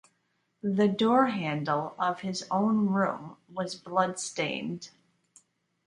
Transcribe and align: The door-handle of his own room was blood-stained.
The 0.63 0.87
door-handle 0.87 1.93
of 1.99 2.21
his 2.21 2.43
own 2.49 2.87
room 2.87 3.37
was 3.47 3.75
blood-stained. 3.75 4.89